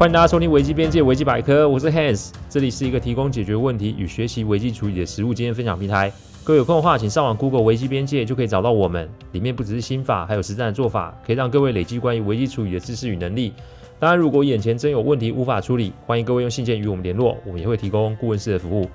[0.00, 6.10] 欢迎大家收听危机边界危机百科，我是 Hans，这里是一个提供解决问题与学习危机处理的实务经验分享平台。
[6.42, 13.52] 各位有空的话，请上网 Google 危机边界就可以找到我们，里面不只是心法，还有实战的做法，可以让各位累积关于危机处理的知识与能力。
[13.98, 18.88] 当然，如果眼前真有问题无法处理，欢迎各位用信件与我们联络，我们也会提供顾问式的服务。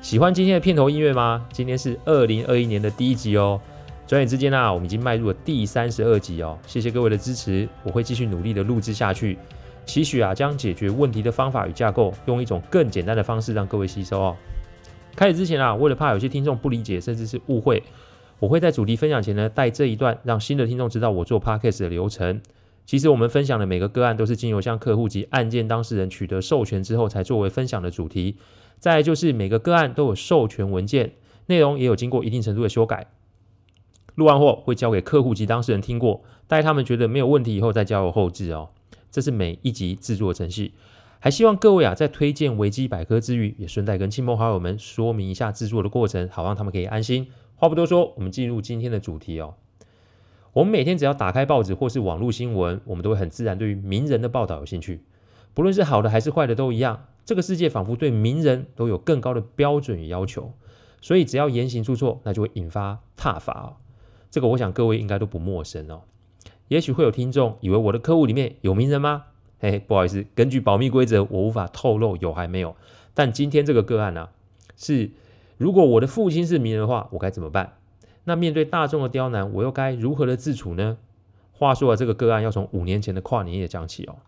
[0.00, 1.44] 喜欢今天的片头音乐吗？
[1.52, 3.60] 今天是二零二一年的第一集哦。
[4.06, 6.56] 转眼之间啊，我们已经迈入了第三十二集哦。
[6.68, 9.36] 谢谢各位的支持，我会继续努力的录制下去。
[9.86, 14.36] 期许啊，将解决问题的方法与架构，用一种更简单的方式让各位吸收哦。
[15.16, 17.82] 开始之前啊，为了怕有些听众不理解甚至是误会，
[18.38, 22.40] 我会在主题分享前呢，带这一段，让新的听众知道我做 Podcast 的流程。
[22.86, 28.36] 其实我们分享的每个个案都是经由向客户及案件当事人取得授权之后，才作为分享的主题。
[28.78, 31.12] 再来就是每个个案都有授权文件，
[31.46, 33.08] 内容也有经过一定程度的修改。
[34.14, 38.70] 录完后会交给客户及当事人听过，待他们觉得没有问题以后再交由后置哦。
[39.10, 40.72] 这是每一集制作程序，
[41.18, 47.28] 还希望各位啊，在推荐维基百科之余，也顺带跟亲朋好友们说明一下制作的过程，好让他们可以安心。
[47.56, 49.54] 话不多说，我们进入今天的主题哦。
[50.52, 55.02] 我们每天只要打开报纸或是网络新闻，我们都会很自然对于名人的报道有兴趣，
[55.54, 57.06] 不论是好的还是坏的都一样。
[57.24, 60.52] 这个世界仿佛对名人都有更高的标准与要求，
[61.00, 63.76] 所以只要言行出错，那就会引发挞伐。
[64.30, 66.02] 这个我想各位应该都不陌生哦。
[66.70, 69.24] 也许会有听众以为我的客户里面有名人吗？
[69.58, 72.76] 嘿，不好意思，根据保密规则，我无法透露有还没有。
[73.12, 74.28] 但今天这个个案呢、啊，
[74.76, 75.10] 是
[75.58, 77.72] 如果我的父亲是名人的话，我该怎么办？
[78.22, 80.96] 那面对大众的刁难，我又该如何的自处呢？
[81.50, 84.18] 话说啊，这个个案要从五年前的跨年夜讲起哦。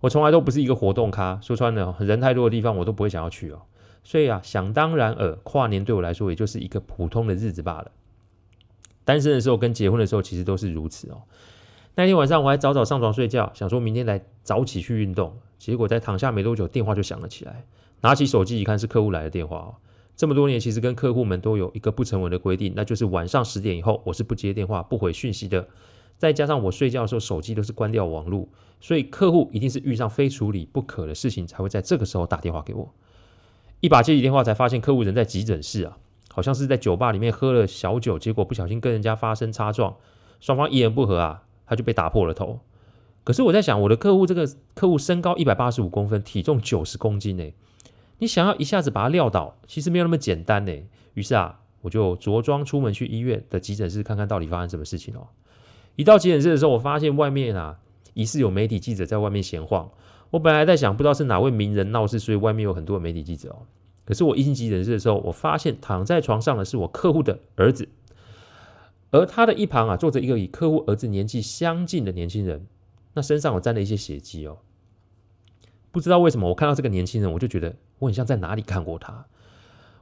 [0.00, 3.62] 我从来都不是一个活动咖，说穿了，人太多的地方我都不会想要去哦。
[4.02, 7.92] 所以啊，想当然尔，跨年对我来说也就是一个普通的日子罢了。
[9.04, 11.22] 单身的时候跟结婚的时候其实都是如此哦。
[11.94, 15.36] 那天晚上我还早早上床睡觉，想说明天来早起去运动。
[15.58, 17.64] 结果在躺下没多久，电话就响了起来。
[18.00, 19.74] 拿起手机一看，是客户来的电话哦。
[20.16, 25.68] 这么多年，其实跟客户们都有一个不成文的规定，那就是晚上十点以后我是不接电话、不回讯息的。
[26.18, 28.48] 再加上我睡觉的时候手机都是关掉网络，
[28.80, 32.92] 所以客户一定是遇上非处理不可的事情才会在这个时候打电话给我。
[33.80, 35.98] 一把接起电话，才发现客户人在急诊室啊。
[36.32, 39.96] 好像是在酒吧里面喝了小酒，结果不小心跟人家发生擦撞，
[40.40, 42.60] 双方一言不合啊，他就被打破了头。
[43.24, 47.44] 可是我在想，我的客户这个客户身高一百八十五公分，体重九十公斤呢，
[48.18, 50.72] 你想要一下子把他撂倒，其实没有那么简单呢。
[51.14, 55.28] 于是啊，我就着装出门去医院的急诊室看看到底发生什么事情哦。
[55.96, 57.78] 一到急诊室的时候，我发现外面啊，
[58.14, 59.90] 疑似有媒体记者在外面闲晃。
[60.30, 63.66] 我本来在想，不知道是哪位名人闹事，所以外面有很多媒体记者哦。
[64.04, 67.88] 可是我一进急诊室的时候，我发现躺在床上的是我客户的儿子，
[69.10, 72.66] 而他的一旁啊坐着一个与客户儿子年纪相近的年轻人，
[73.14, 74.58] 那身上有沾了一些血迹哦。
[75.92, 79.26] 不知道为什么，我看到这个年轻人，我就觉得我很像在哪里看过他。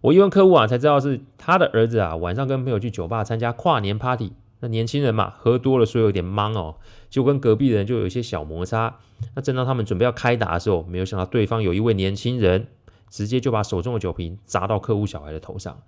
[0.00, 6.76] 我一问客户啊，才知道是他的儿子啊，晚上跟朋友去酒吧参加跨年 party，那年轻人嘛喝多了，所以有点懵哦，
[7.10, 8.96] 就跟隔壁的人就有一些小摩擦。
[9.34, 12.68] 那正当他们准备要开打的时候，没有想到对方有一位年轻人。
[13.10, 15.82] 直接就把手中的酒瓶砸到客户小孩的头上，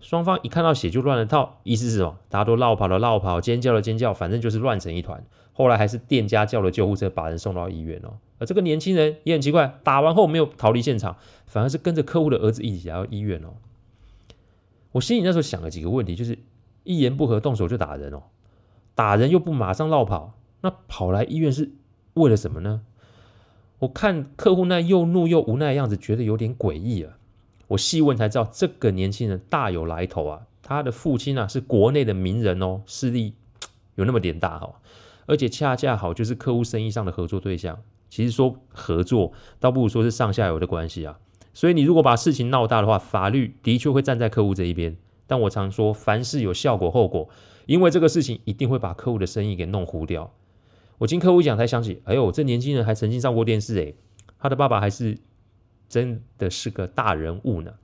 [0.00, 2.18] 双方一看到血就乱了套，意思是什么？
[2.28, 5.24] 大家都落跑了落跑，尖叫了尖叫，反正就是乱成一团。
[5.52, 8.18] 后来还是店家叫了救护车把人送到医院哦。
[8.38, 11.16] 而这个年轻人也很奇怪，打完后没有逃离现场，
[11.46, 13.54] 反而是跟着客户的儿子一起来到医院哦。
[14.92, 16.38] 我心里那时候想了几个问题，就是
[16.84, 18.24] 一言不合动手就打人哦，
[18.94, 21.70] 打人又不马上落跑，那跑来医院是
[22.14, 22.82] 为了什么呢？
[23.78, 27.18] 我看客户那又怒又无奈的样子，觉得有点诡异啊。
[27.68, 30.42] 我细问才知道，这个年轻人大有来头啊。
[30.62, 33.34] 他的父亲啊是国内的名人哦，势力
[33.94, 34.76] 有那么点大哦。
[35.26, 37.78] 而且恰恰好就是客户生意上的合作对象。
[38.08, 41.18] 其实说合作，倒不如说是上下游的关系啊。
[41.52, 44.96] 所以你如果把事情闹大的话，法律的确会站在客户这一边。
[45.26, 47.28] 但我常说，凡事有效果后果，
[47.66, 50.32] 因为这个事情一定会把客户的生意给弄糊掉。
[50.98, 53.94] 我听客户讲才想起，哎呦，这年轻人还曾经上过电视诶，
[54.38, 55.18] 他的爸爸还是
[55.88, 57.74] 真的是个大人物呢。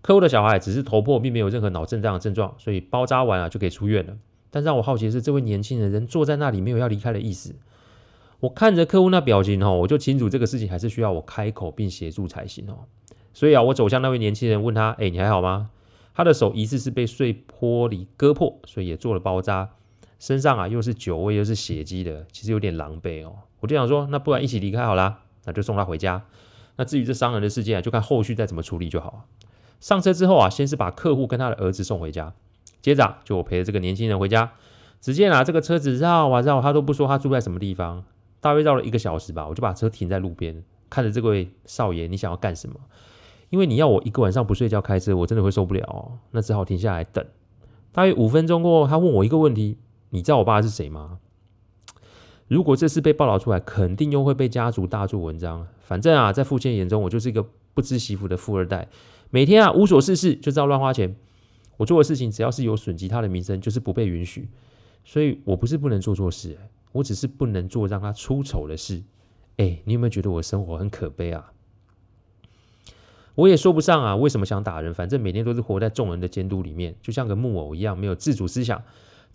[0.00, 4.16] 客户的小孩只是头破，并没有任何脑震荡的症状，所以包扎完了就可以出院了。
[4.50, 7.56] 但让我好奇的是，这位年轻人人坐在那里没有要离开的意思。
[8.38, 12.84] 我看着客户那表情哦，我就清楚这个事情还是需要我开口并协助才行哦。
[13.34, 15.70] 所以啊，我走向那位年轻人，问他：哎，你还好吗？
[16.14, 19.70] 他的手疑似是被碎玻璃割破，所以也做了包扎。
[20.18, 23.34] 身上啊又是酒味又是血迹的，其实有点狼狈哦。
[23.60, 26.22] 我就想说，那不然一起离开好啦，那就送他回家。
[26.76, 29.26] 那至于这伤人的事件啊，就看后续再怎么处理就好。
[29.80, 32.32] 上车之后啊，先是把客户跟他的儿子送回家，
[32.80, 34.52] 接着，就我陪着这个年轻人回家。
[35.00, 38.04] 只见啊，这个车子绕啊绕，他都不说他住在什么地方。
[38.40, 42.76] 大约绕了一个小时吧，我就把车停在路边，看着这位少爷，你想要干什么？
[43.50, 46.18] 因为你要我一个晚上不睡觉开车，我真的会受不了哦。
[46.30, 47.24] 那只好停下来等。
[47.92, 49.78] 大约五分钟过后，他问我一个问题：
[50.10, 51.18] 你知道我爸是谁吗？
[52.48, 55.66] 如果这事被报道出来，肯定又会被家族大做文章。
[55.80, 57.44] 反正啊，在父亲眼中，我就是一个
[57.74, 58.88] 不知媳妇的富二代，
[59.30, 61.16] 每天啊无所事事，就知道乱花钱。
[61.76, 64.48] 我做的事情只要是有损及他的名声，就是不被允许。
[65.04, 66.56] 所以我不是不能做错事，
[66.92, 69.02] 我只是不能做让他出丑的事。
[69.56, 71.52] 哎，你有没有觉得我生活很可悲啊？
[73.34, 74.94] 我也说不上啊，为什么想打人？
[74.94, 78.82] 反正每天都是活在众人的监督里面，就像个木偶一样，没有自主思想。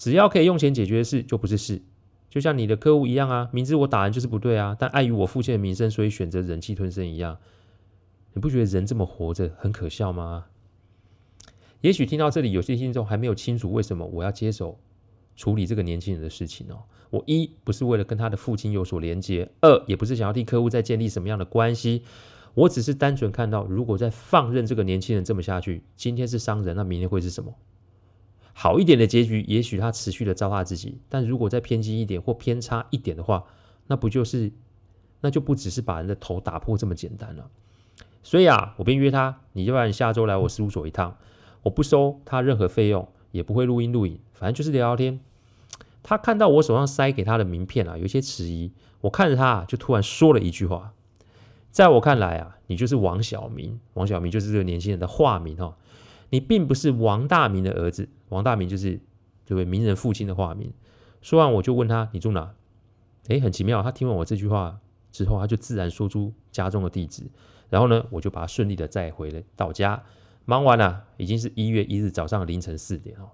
[0.01, 1.80] 只要可以用钱解决的事，就不是事。
[2.27, 7.38] 就像你的客户一样啊，明知我打人就是不对啊，但碍于我父亲的名声，所以选择忍气吞声一样。
[8.33, 10.45] 你不觉得人这么活着很可笑吗？
[11.81, 14.80] 也许听到这里，有些听众还没有清楚为什么我要接手
[15.36, 16.81] 处理这个年轻人的事情哦。
[17.12, 22.01] 我一不是为了跟他的父亲有所连接，二也不是想要替客户再建立什么样的关系，
[22.56, 27.53] 我只是单纯看到，如果再放任这个年轻人这么下去，今天是商人，那明天会是什么？
[28.61, 33.43] 好一点的结局，也许他持续的糟蹋自己；但如果再偏激一点或偏差一点的话，
[33.87, 34.51] 那不就是，
[35.21, 37.49] 那就不只是把人的头打破这么简单了。
[38.21, 41.17] 所以啊，我便约他，你要不然下周来我事务所一趟，
[41.63, 45.19] 我不收他任何费用，也不会录音录影，反正就是聊聊天。
[46.03, 50.93] 他看到我手上塞给他的名片啊，有些迟疑，我看着他，就突然说了一句话：
[51.71, 55.75] 在我看来啊，你就是王小明，王小明就是这个年轻人的化名哈。
[56.31, 58.99] 你并不是王大明的儿子，王大明就是
[59.45, 60.73] 这位名人父亲的化名。
[61.21, 62.53] 说完，我就问他：“你住哪？”
[63.29, 64.79] 哎，很奇妙，他听完我这句话
[65.11, 67.23] 之后，他就自然说出家中的地址。
[67.69, 70.01] 然后呢，我就把他顺利的载回了到家。
[70.45, 73.29] 忙完了，已经是一月一日早上凌晨四点哦。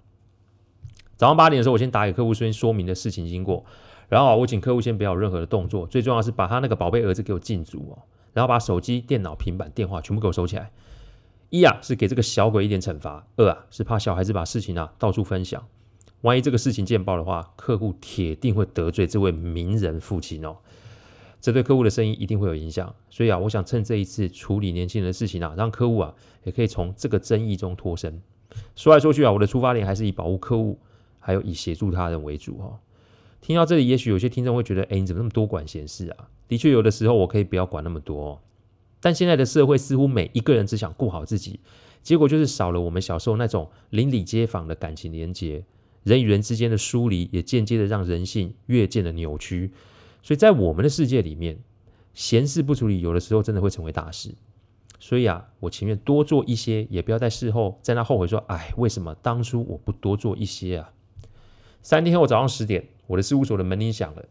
[1.16, 3.64] 早上八点的时候，我先打给客户，先说明的事情经过。
[4.08, 8.02] 然后我请客户先不要有任何的动作，最重要是把他那个宝贝儿子给我禁足哦。
[8.34, 10.70] 然后把手机、电脑、平板、电话全部给我收起来。
[11.50, 15.66] 一啊是给这个小鬼一点惩罚，二啊是怕小孩子把事情啊到处分享，
[16.20, 20.56] 万一这个事情见报的话，客户铁定会得罪这位名人父亲哦，
[21.40, 22.94] 这对客户的生意一定会有影响。
[23.08, 26.14] 所以啊，我想趁这一次处理年轻人的事情啊，让客户啊
[26.44, 28.20] 也可以从这个争议中脱身。
[28.76, 30.78] 说来说去啊，我的出发点还是以保护客户，
[31.18, 32.78] 还有以协助他人为主哈。
[33.40, 36.28] 听到这里，也许有些听众会觉得，哎，你怎么那么多管闲事啊？
[36.48, 38.38] 的确，有的时候我可以不要管那么多哦。
[39.00, 41.60] 但现在的社会似乎每一个人只想顾好自己，
[42.02, 45.64] 结果就是少了我们小时候那种邻里街坊的感情连结，
[46.02, 49.72] 人与人之间的疏离也间接的让人性越见的扭曲。
[50.22, 51.58] 所以在我们的世界里面，
[52.12, 54.34] 闲事不处理，有的时候真的会成为大事。
[55.00, 60.90] 所以啊，我情愿多做一些，也不要在事后在那后悔说：“哎，为什么当初我不多做一些啊？”
[61.82, 64.24] 三天后早上十点，我的事务所的门铃响了，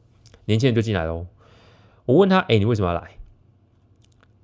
[0.43, 1.25] 年轻人就进来喽。
[2.05, 3.11] 我问他：“哎，你为什么要来？”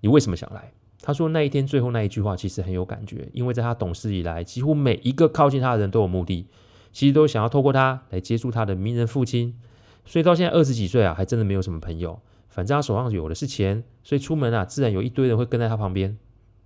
[0.03, 0.73] 你为什么想来？
[1.01, 6.45] 他说那一天最后那一句话其实很有感觉，因为在他懂事以来，几乎每一个靠近他的人都有目的，
[6.91, 9.57] 其实都想要透过他来接触他的名人父亲。
[10.03, 12.19] 所以到现在二十几岁啊，还真的没有什么朋友。
[12.49, 16.17] 反正他手上有的是钱，所以出门啊，自然有一堆人会跟在他旁边，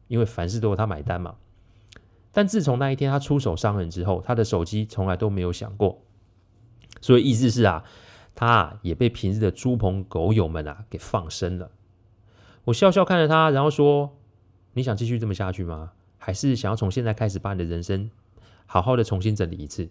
[0.07, 1.35] 因为凡事都由他买单嘛。
[2.31, 6.01] 但自从那一天他出手伤人之后，他的手机从来都没有响过。
[7.01, 7.83] 所以意思是啊，
[8.33, 11.69] 他啊也被平日的猪朋狗友们啊给放生了。
[12.67, 14.17] 我笑笑看着他，然后说
[14.75, 15.93] ：“你想继续这么下去吗？
[16.17, 18.11] 还是想要从现在开始把你的人生
[18.65, 19.87] 好好的重新整理一次？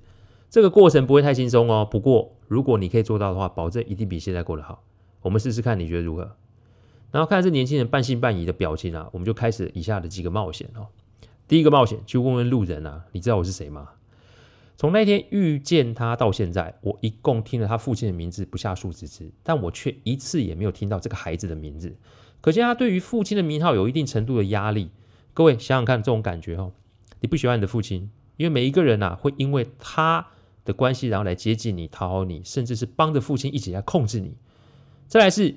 [0.50, 1.88] 这个过程不会太轻松哦。
[1.90, 4.84] 不过如果你可以做到的话，保证一定比现在过得好。
[5.22, 6.36] 我们试试看，你觉得如何？”
[7.10, 10.88] 然后看着这年轻人半信半疑的表情啊，我们就开始以下的几个冒险哦。
[11.48, 13.88] 第一个冒险，去问问路人啊，你知道我是谁吗？
[14.76, 21.96] 从那天遇见他到现在，我一共听了他父亲的名字不下数十次，但我却一次也没有听到这个孩子的名字。
[22.40, 24.90] 可见他对于父亲的名号有一定程度的压力。
[25.34, 26.72] 各位想想看，这种感觉哦，
[27.20, 30.28] 你不喜欢你的父亲，因为每一个人呐，会因为他
[30.64, 34.34] 的关系，然后来接近你、讨好你，甚至是帮着父亲一起来控制你。
[35.06, 35.54] 再来是，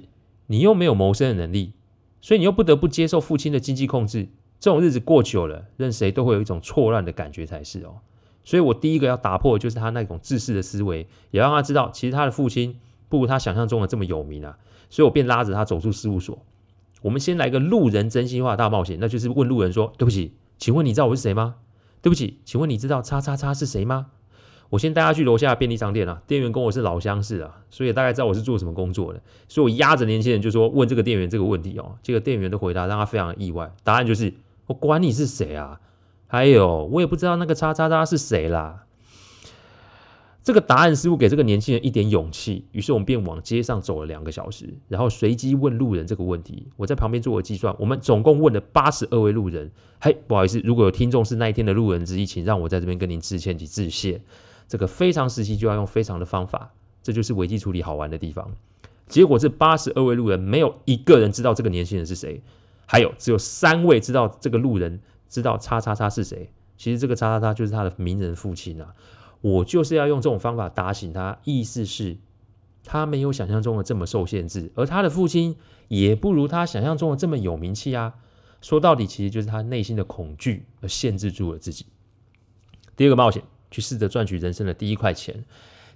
[0.48, 1.74] 你又没有谋生的能力，
[2.22, 4.28] 所以你又不得不接受父亲的经济控制。
[4.60, 8.02] 这种日子过久了，任谁都会有一种错乱的感觉才是哦。
[8.44, 14.58] 所以我第一个要打破的就是他那种自私的思维，也让他知道，其实他的父亲不如他想象中的这么有名啊。
[14.90, 16.44] 所以我便拉着他走出事务所。
[17.02, 21.56] 我们先来个路人真心话大冒险，那就是问路人说：“对不起，请问你知道我是谁吗
[22.02, 24.08] ？”“对不起，请问你知道叉叉叉是谁吗？”
[24.70, 29.22] 我先带他去楼下便利商店啊，店员跟我是老相识啊，所以大概知道我是做什么工作的。
[29.48, 34.34] 所以我压着年轻人就说：“问这个店员这个问题哦。”这个店员的回答让他非常意外，答案就是
[34.68, 35.80] ：“我管你是谁啊！
[36.28, 38.84] 还有，我也不知道那个叉叉叉是谁啦。”
[40.42, 46.68] 这个答案似乎给这个年轻人一点勇气，于是我们便往街上走了两个小时，然后随机问路人这个问题。
[46.78, 49.70] 我在旁边做了计算，我们总共问了八十二位路人。
[50.00, 54.22] 嘿，不好意思，如果有听众是那一天的路人之一，请让我在这边跟您致歉及致谢。
[54.68, 56.72] 这个非常时期就要用非常的方法，
[57.04, 58.52] 这就是危机处理好玩的地方。
[59.08, 62.42] 结果这八十二位路人没有一个人知道这个年轻人是谁，
[62.86, 66.50] 还有只有三位知道这个路人知道叉叉叉是谁。
[66.78, 68.94] 其实这个叉叉叉就是他的名人父亲啊。
[69.42, 72.18] 我就是要用这种方法打醒他，意思是，
[72.84, 75.56] 他没有想象中的这么受限制，而他的父亲
[75.88, 78.16] 也不如他想象中的这么有名气啊。
[78.62, 81.86] 说到底，其实就是他内心的恐惧而限制住了自己。
[82.98, 85.46] 第二个冒险，去试着赚取人生的第一块钱。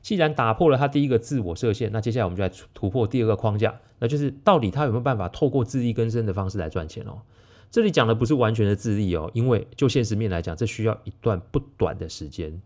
[0.02, 7.22] 既然打破了他第一个自我设限，那接下来我们就来突破第二个框架，那就是到底他有没有办法透过自力更生的方式来赚钱哦？
[7.70, 12.62] 这里讲的不是完全的自立哦，因为就现实面来讲，这需要一段不短的时间。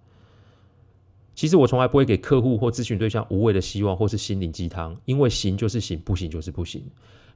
[1.38, 6.84] 其实我从来不会给客户或咨询对象无谓的希望或是心灵鸡汤，因为行就是行，不行就是不行。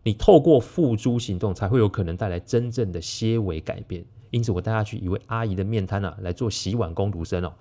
[0.02, 4.04] 你透过付诸行动，才会有可能带来真正的些微改变。
[4.32, 7.54] 因此，我带他去一位阿姨的面摊啊，来做洗碗工读生哦。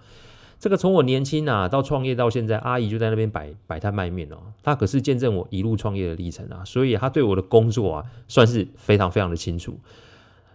[0.59, 4.39] 这个从我年轻啊到创业到现在，阿姨就在那边摆摆摊卖面哦。
[4.63, 9.79] 她可是见证我一路创业的历程啊，所以她对我的工作啊，算是非常非常的清楚。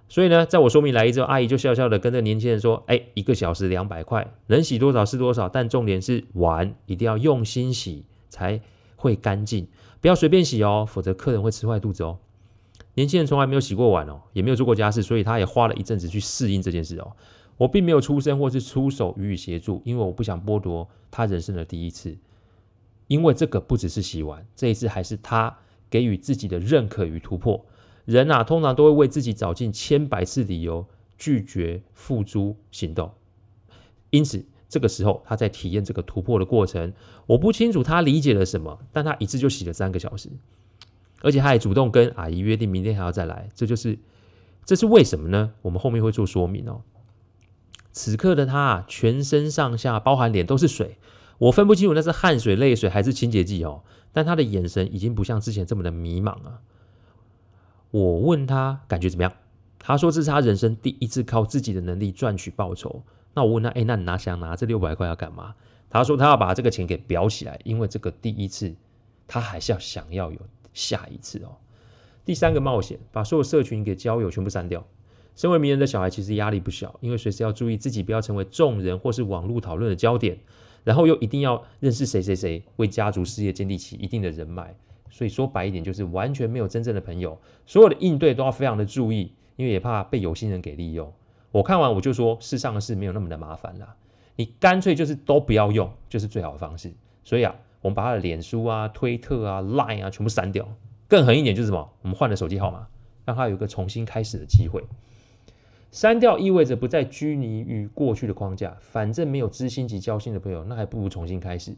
[0.07, 8.61] 所以呢，在我说明来意之后，阿姨就笑笑的跟这年轻人说：“哎，一个小时两百块，能洗多少是多少，但重点是碗一定要用心洗才
[8.95, 9.67] 会干净，
[9.99, 12.19] 不要随便洗哦，否则客人会吃坏肚子哦。”
[12.93, 17.11] 年轻人从来没有洗过碗哦，也没有做过家事，所以他也花了一阵子去适应这件事哦。
[17.57, 22.15] 我并没有出声或是出手予以协助，因为我不想剥夺他人生的第一次，
[23.07, 25.57] 因为这个不只是洗碗，这一次还是他
[25.89, 27.65] 给予自己的认可与突破。
[28.05, 33.11] 人啊，通常都会为自己找尽千百次理由拒绝付诸行动。
[34.11, 36.93] 因此，这个时候他在体验这个突破的过程。
[37.25, 40.29] 我不清楚他理解了什么，但他一次就洗了三个小时，
[41.21, 43.49] 而且他还主动跟阿姨约定明天还要再来。
[43.55, 43.97] 这就是，
[44.63, 45.53] 这是为什么呢？
[45.63, 46.81] 我们后面会做说明哦。
[47.91, 50.97] 此刻的他，全身上下包含脸都是水，
[51.39, 53.83] 我分不清楚那是汗水、泪水还是清洁剂哦。
[54.13, 56.61] 但他的眼神已经不像之前这么的迷茫了。
[57.95, 59.31] 我问他感觉怎么样？
[59.79, 63.01] 他说这是他人生第一次靠自己的能力赚取报酬。
[63.33, 65.55] 那我问他，哎，那你拿想拿这六百块要干嘛？
[65.89, 68.75] 他说他要把这个钱给裱起来，因为这个第一次，
[69.27, 70.37] 他还是要想要有
[70.73, 71.55] 下一次哦。
[72.25, 74.85] 第三个冒险，把所有社群给交友全部删掉。
[75.37, 80.39] 身为名人的小孩其实压力不小，因为随时要注意自己不要成为众人或是网络讨论的焦点，
[80.83, 84.75] 然后又一定要认识谁谁谁，为家族事业建立起一定的人脉。
[85.09, 91.11] 所以说白一点，就是完全没有真正的朋友，所有的应对都要非常的注意，因为也怕被有心人给利用。
[91.51, 93.95] 我看完我就说，世上的事没有那么的麻烦啦，
[94.35, 96.91] 你干脆就是都不要用，就是最好的方式。
[97.23, 100.67] 所以啊，我们把他的脸书啊、推特啊、Line 啊全部删掉。
[101.07, 101.89] 更狠一点就是什么？
[102.01, 102.87] 我们换了手机号码，
[103.23, 104.83] 让他有一个重新开始的机会。
[105.91, 111.73] 删掉意味着不再拘泥于过去的框架，反正没有知心及交心的朋友，那还不如重新开始。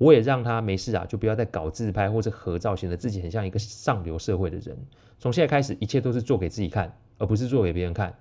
[0.00, 4.74] 我也让他没事啊，就不要再搞自拍或者合照，显得自己很像一个上流社会的人。
[5.18, 8.14] 从现在开始，一切都是做给自己看，而不是做给别人看。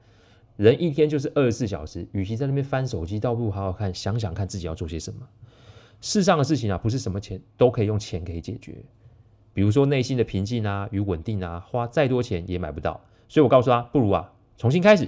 [0.57, 5.21] 人一天就是二十四小时，与其在那边翻手机，倒不如好好看，想想看自己要做些什么。
[6.01, 8.83] 世上的事情啊，不是什么钱都可以用钱可以解决。
[9.53, 12.99] 比如说内心的平静啊与稳定啊，花再多钱也买不到。
[13.29, 15.07] 所以我告诉他，不如啊重新开始，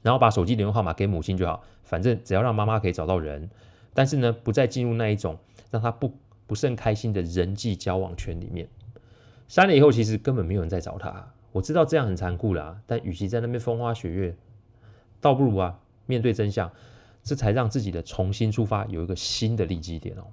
[0.00, 3.50] 然后把手机联络号码给母亲就好，反正只要让妈妈可以找到人，
[3.98, 5.36] 但是呢，不再进入那一种。
[5.70, 6.14] 让他不
[6.46, 8.68] 不甚开心的人际交往圈里面，
[9.48, 11.30] 删了以后，其实根本没有人在找他。
[11.52, 14.34] 我知道这样很残酷啦，但与其在那边风花雪月，
[15.20, 16.72] 倒不如啊面对真相，
[17.22, 20.28] 这才让自己的重新出发有一个新的立基点哦。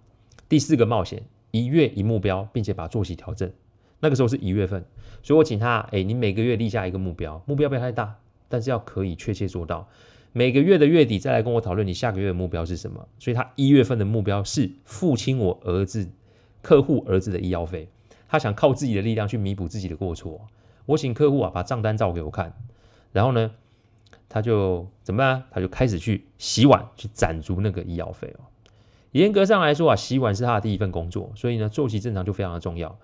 [0.48, 3.52] 第四个冒险，一月一目标，并且把作息调整。
[4.00, 4.86] 那个时候是一月份，
[5.22, 8.16] 所以我请他，哎，你每个月立下一个目标，目标不要太大，
[8.48, 9.90] 但是要可以确切做到。
[10.38, 13.08] 每个月的月底再来跟我讨论你下个月的目标是什么。
[13.20, 16.10] 所以他一月份的目标是付清我儿子
[16.62, 17.88] 客户儿子的医药费，
[18.28, 20.42] 他想靠自己的力量去弥补自己的过错。
[20.86, 22.52] 我请客户啊把账单照给我看，
[23.14, 23.52] 然后呢，
[24.28, 25.44] 他就怎么办？
[25.52, 28.44] 他就开始去洗碗，去攒足那个医药费哦。
[29.14, 33.00] 严格上来说啊，洗碗是他的第一份工作，所以呢，作息正常就非常的重要。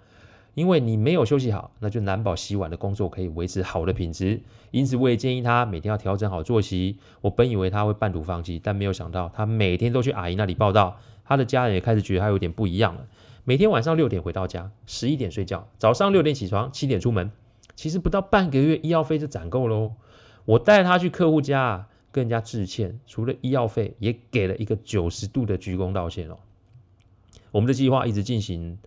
[0.53, 4.41] 因为你没有休息好，那就难保洗碗的工作可以维持好的品质。
[4.71, 6.97] 因此，我也建议他每天要调整好作息。
[7.21, 10.99] 我本以为他会半途放弃，但没有想到他每天都去阿姨那里报到。
[11.23, 13.07] 他的家人也开始觉得他有点不一样了。
[13.45, 17.31] 每天晚上六点回到家，十一点睡觉，早上六点起床，七点出门。
[17.75, 19.93] 其实不到半个月，医药费就攒够喽。
[20.45, 26.37] 我带他去客户家，跟人家致歉，除了医药费，也给了一个九十度的鞠躬道歉哦。
[27.51, 28.77] 我们的计划一直进行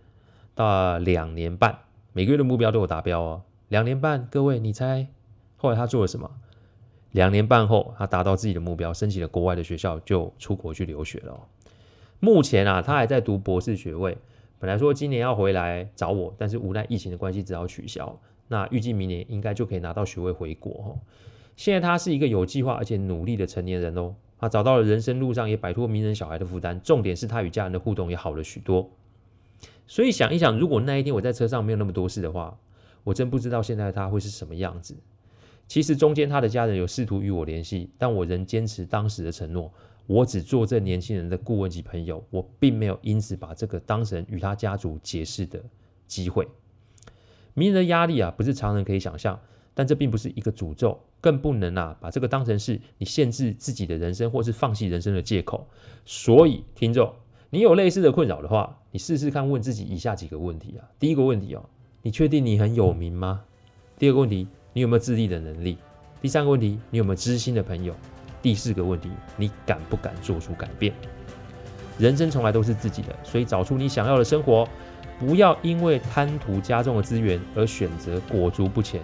[0.55, 1.79] 到两年半，
[2.13, 3.41] 每个月的目标都有达标哦。
[3.67, 5.07] 两年半，各位你猜
[5.57, 6.31] 后来他做了什么？
[7.11, 11.37] 两年半后，他达到自己的目标，申请了国外的学校，就出国去留学了。
[12.21, 14.17] 目前啊，他还在读博士学位，
[14.57, 18.17] 本来说今年要回来找我，但是无奈疫情的关系，只好取消。
[18.47, 20.99] 那预计明年应该就可以拿到学位回国哦。
[21.57, 28.89] 现在他是一个有计划而且努力的成年人哦，他找到了人生路上也摆脱名人小孩的负担，重点是他与家人的互动也好了许多。
[29.87, 32.57] 所以想一想，如果那一天我在车上没有那么多事的话，
[33.03, 34.95] 我真不知道现在他会是什么样子。
[35.67, 39.71] 其实中间他的家人有试图与我联系，但我仍坚持当时的承诺，
[40.07, 45.63] 我只做这年轻人的顾问及朋友，我并没有因此把这个当成与他家族解释的
[46.07, 46.47] 机会。
[47.53, 49.39] 名人的压力啊，不是常人可以想象。
[49.77, 55.67] 但这并不是一个诅咒，更不能啊把这个当成是你限制自己的人生或是放弃人生的借口。
[56.05, 57.13] 所以，听众，
[57.49, 60.87] 你有类似的困扰的话，你试试看问自己以下几个问题啊。
[60.97, 61.65] 第一个问题哦，
[62.01, 63.41] 你确定你很有名吗？
[63.99, 65.77] 第二个问题，你有没有自立的能力？
[66.21, 67.93] 第三个问题，你有没有知心的朋友？
[68.41, 70.93] 第四个问题，你敢不敢做出改变？
[71.97, 74.65] 人生从来都是自己的，所以找出你想要的生活，
[75.19, 79.01] 不要因为贪图家中的资源而选择裹足不前。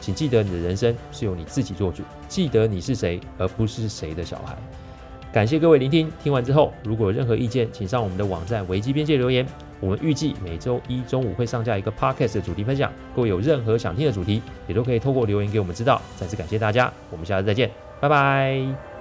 [0.00, 2.02] 请记得，你的人生是由你自己做主。
[2.26, 4.58] 记得你是谁，而不是谁的小孩。
[5.34, 9.44] 感谢各位聆听，听完之后，如果有任何意见，请上我们的网站维基边界留言。
[9.80, 12.92] 我们预计每周一中午会上架一个 podcast 的主题分享。
[13.16, 16.00] 各位有任何想听的主题，也都可以透过留言给我们知道。
[16.16, 17.68] 再次感谢大家，我们下次再见，
[18.00, 18.93] 拜拜。